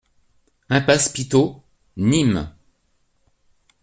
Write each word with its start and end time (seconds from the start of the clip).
Impasse 0.69 1.09
Pitot, 1.13 1.61
Nîmes 1.95 2.49